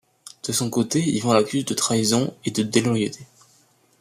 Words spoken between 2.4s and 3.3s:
et de déloyauté.